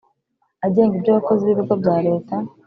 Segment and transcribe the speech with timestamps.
[0.65, 2.35] agenga ibyo abakozi b ibigo bya Leta